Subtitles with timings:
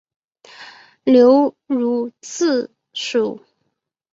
[1.03, 3.43] 牛乳子树